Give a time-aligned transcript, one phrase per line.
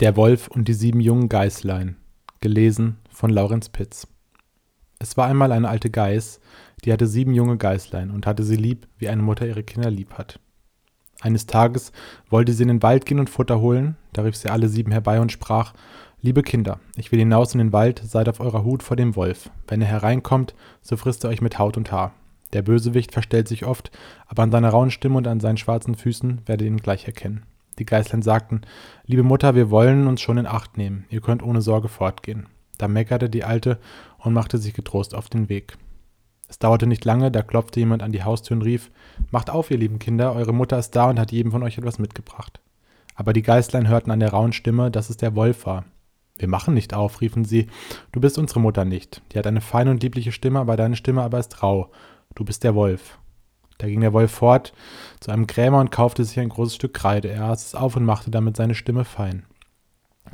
[0.00, 1.96] Der Wolf und die sieben jungen Geißlein.
[2.38, 4.06] Gelesen von Laurenz Pitz.
[5.00, 6.38] Es war einmal eine alte Geiß,
[6.84, 10.14] die hatte sieben junge Geißlein und hatte sie lieb, wie eine Mutter ihre Kinder lieb
[10.14, 10.38] hat.
[11.20, 11.90] Eines Tages
[12.30, 15.20] wollte sie in den Wald gehen und Futter holen, da rief sie alle sieben herbei
[15.20, 15.74] und sprach,
[16.20, 19.50] Liebe Kinder, ich will hinaus in den Wald, seid auf eurer Hut vor dem Wolf.
[19.66, 22.14] Wenn er hereinkommt, so frisst er euch mit Haut und Haar.
[22.52, 23.90] Der Bösewicht verstellt sich oft,
[24.28, 27.42] aber an seiner rauen Stimme und an seinen schwarzen Füßen werdet ihr ihn gleich erkennen.
[27.78, 28.62] Die Geißlein sagten,
[29.06, 32.46] Liebe Mutter, wir wollen uns schon in Acht nehmen, ihr könnt ohne Sorge fortgehen.
[32.76, 33.78] Da meckerte die Alte
[34.18, 35.78] und machte sich getrost auf den Weg.
[36.48, 38.90] Es dauerte nicht lange, da klopfte jemand an die Haustür und rief,
[39.30, 41.98] Macht auf, ihr lieben Kinder, eure Mutter ist da und hat jedem von euch etwas
[41.98, 42.60] mitgebracht.
[43.14, 45.84] Aber die Geißlein hörten an der rauen Stimme, dass es der Wolf war.
[46.38, 47.66] Wir machen nicht auf, riefen sie,
[48.12, 49.22] du bist unsere Mutter nicht.
[49.32, 51.90] Die hat eine feine und liebliche Stimme, aber deine Stimme aber ist rau.
[52.34, 53.18] Du bist der Wolf.
[53.78, 54.72] Da ging der Wolf fort
[55.20, 57.28] zu einem Krämer und kaufte sich ein großes Stück Kreide.
[57.28, 59.44] Er aß es auf und machte damit seine Stimme fein.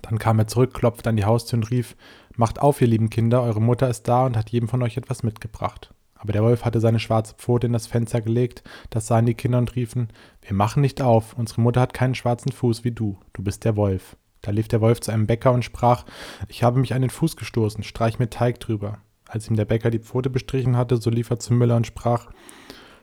[0.00, 1.96] Dann kam er zurück, klopfte an die Haustür und rief,
[2.34, 5.22] Macht auf, ihr lieben Kinder, eure Mutter ist da und hat jedem von euch etwas
[5.22, 5.92] mitgebracht.
[6.14, 9.58] Aber der Wolf hatte seine schwarze Pfote in das Fenster gelegt, das sahen die Kinder
[9.58, 10.08] und riefen,
[10.40, 13.76] Wir machen nicht auf, unsere Mutter hat keinen schwarzen Fuß wie du, du bist der
[13.76, 14.16] Wolf.
[14.40, 16.04] Da lief der Wolf zu einem Bäcker und sprach,
[16.48, 18.98] Ich habe mich an den Fuß gestoßen, streich mir Teig drüber.
[19.28, 22.30] Als ihm der Bäcker die Pfote bestrichen hatte, so lief er zum Müller und sprach,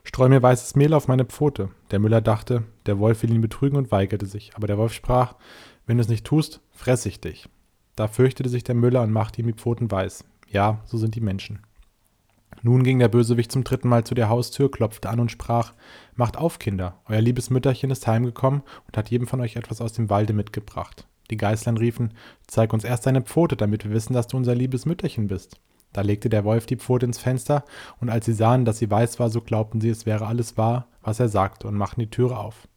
[0.04, 1.70] Streu mir weißes Mehl auf meine Pfote.
[1.92, 4.52] Der Müller dachte, der Wolf will ihn betrügen und weigerte sich.
[4.56, 5.36] Aber der Wolf sprach,
[5.86, 7.50] wenn du es nicht tust, fress ich dich.
[7.96, 10.24] Da fürchtete sich der Müller und machte ihm die Pfoten weiß.
[10.48, 11.60] Ja, so sind die Menschen.
[12.62, 15.74] Nun ging der Bösewicht zum dritten Mal zu der Haustür, klopfte an und sprach,
[16.16, 19.94] Macht auf, Kinder, euer liebes Mütterchen ist heimgekommen und hat jedem von euch etwas aus
[19.94, 21.08] dem Walde mitgebracht.
[21.30, 22.14] Die Geißlein riefen,
[22.48, 25.60] Zeig uns erst deine Pfote, damit wir wissen, dass du unser liebes Mütterchen bist.
[25.94, 27.64] Da legte der Wolf die Pfote ins Fenster,
[28.00, 30.88] und als sie sahen, dass sie weiß war, so glaubten sie, es wäre alles wahr,
[31.02, 32.68] was er sagte, und machten die Türe auf.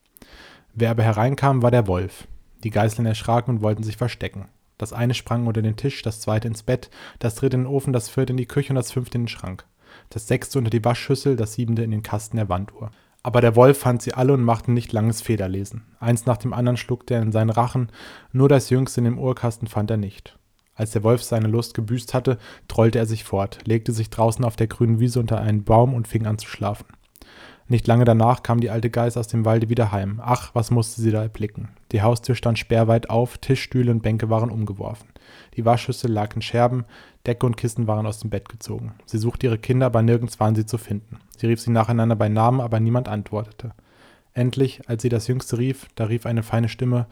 [0.74, 2.26] Wer aber hereinkam, war der Wolf.
[2.64, 4.48] Die Geißlein erschraken und wollten sich verstecken.
[4.78, 7.92] Das eine sprang unter den Tisch, das zweite ins Bett, das dritte in den Ofen,
[7.92, 9.66] das vierte in die Küche und das fünfte in den Schrank.
[10.10, 12.90] Das sechste unter die Waschschüssel, das siebente in den Kasten der Wanduhr.
[13.22, 15.84] Aber der Wolf fand sie alle und machte nicht langes Federlesen.
[16.00, 17.92] Eins nach dem anderen schluckte er in seinen Rachen,
[18.32, 20.38] nur das jüngste in dem Uhrkasten fand er nicht.
[20.74, 24.56] Als der Wolf seine Lust gebüßt hatte, trollte er sich fort, legte sich draußen auf
[24.56, 26.86] der grünen Wiese unter einen Baum und fing an zu schlafen.
[27.68, 30.20] Nicht lange danach kam die alte Geiß aus dem Walde wieder heim.
[30.22, 31.68] Ach, was musste sie da erblicken.
[31.92, 35.08] Die Haustür stand sperrweit auf, Tischstühle und Bänke waren umgeworfen.
[35.56, 36.84] Die Waschschüssel lag in Scherben,
[37.26, 38.94] Decke und Kissen waren aus dem Bett gezogen.
[39.06, 41.20] Sie suchte ihre Kinder, aber nirgends waren sie zu finden.
[41.36, 43.72] Sie rief sie nacheinander bei Namen, aber niemand antwortete.
[44.34, 47.06] Endlich, als sie das Jüngste rief, da rief eine feine Stimme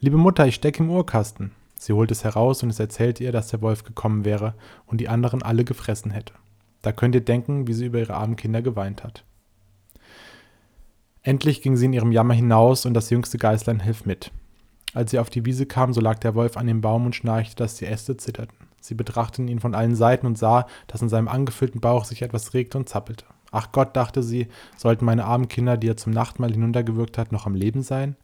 [0.00, 1.52] Liebe Mutter, ich stecke im Uhrkasten.
[1.84, 4.54] Sie holt es heraus und es erzählt ihr, dass der Wolf gekommen wäre
[4.86, 6.32] und die anderen alle gefressen hätte.
[6.80, 9.22] Da könnt ihr denken, wie sie über ihre armen Kinder geweint hat.
[11.20, 14.30] Endlich ging sie in ihrem Jammer hinaus und das jüngste Geißlein hilft mit.
[14.94, 17.56] Als sie auf die Wiese kam, so lag der Wolf an dem Baum und schnarchte,
[17.56, 18.56] dass die Äste zitterten.
[18.80, 22.54] Sie betrachteten ihn von allen Seiten und sah, dass in seinem angefüllten Bauch sich etwas
[22.54, 23.26] regte und zappelte.
[23.50, 27.44] Ach Gott, dachte sie, sollten meine armen Kinder, die er zum Nachtmahl hinuntergewürgt hat, noch
[27.44, 28.16] am Leben sein?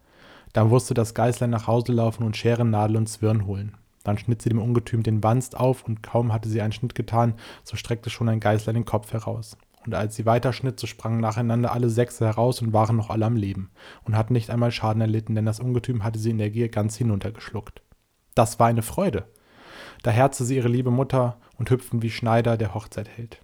[0.52, 3.76] Dann musste das Geißlein nach Hause laufen und Scheren, Nadel und Zwirn holen.
[4.02, 7.34] Dann schnitt sie dem Ungetüm den Wanst auf, und kaum hatte sie einen Schnitt getan,
[7.62, 9.56] so streckte schon ein Geißlein den Kopf heraus.
[9.86, 13.36] Und als sie weiterschnitt, so sprangen nacheinander alle sechs heraus und waren noch alle am
[13.36, 13.70] Leben
[14.04, 16.96] und hatten nicht einmal Schaden erlitten, denn das Ungetüm hatte sie in der Gier ganz
[16.96, 17.82] hinuntergeschluckt.
[18.34, 19.26] Das war eine Freude.
[20.02, 23.40] Da herzte sie ihre liebe Mutter und hüpften wie Schneider, der Hochzeit hält.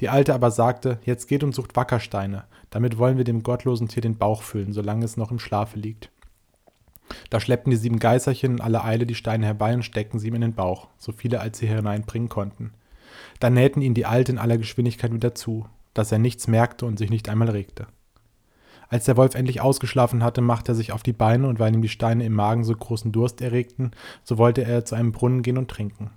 [0.00, 4.02] Die Alte aber sagte, jetzt geht und sucht Wackersteine, damit wollen wir dem gottlosen Tier
[4.02, 6.10] den Bauch füllen, solange es noch im Schlafe liegt.
[7.28, 10.34] Da schleppten die sieben Geißerchen in aller Eile die Steine herbei und steckten sie ihm
[10.34, 12.72] in den Bauch, so viele als sie hineinbringen konnten.
[13.38, 16.98] Dann nähten ihn die Alte in aller Geschwindigkeit wieder zu, dass er nichts merkte und
[16.98, 17.86] sich nicht einmal regte.
[18.88, 21.82] Als der Wolf endlich ausgeschlafen hatte, machte er sich auf die Beine, und weil ihm
[21.82, 23.92] die Steine im Magen so großen Durst erregten,
[24.24, 26.10] so wollte er zu einem Brunnen gehen und trinken.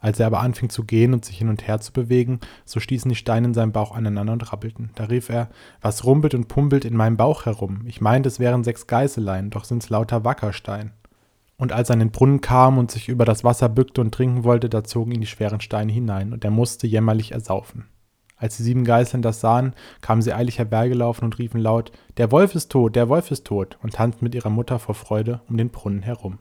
[0.00, 3.08] Als er aber anfing zu gehen und sich hin und her zu bewegen, so stießen
[3.08, 4.90] die Steine in seinem Bauch aneinander und rappelten.
[4.94, 5.48] Da rief er,
[5.80, 7.82] was rumpelt und pumpelt in meinem Bauch herum?
[7.86, 10.92] Ich meinte, es wären sechs Geißelein, doch sind's lauter Wackerstein.
[11.56, 14.44] Und als er an den Brunnen kam und sich über das Wasser bückte und trinken
[14.44, 17.86] wollte, da zogen ihn die schweren Steine hinein, und er musste jämmerlich ersaufen.
[18.36, 22.54] Als die sieben Geißeln das sahen, kamen sie eilig herbeigelaufen und riefen laut, Der Wolf
[22.54, 25.70] ist tot, der Wolf ist tot, und tanzten mit ihrer Mutter vor Freude um den
[25.70, 26.38] Brunnen herum.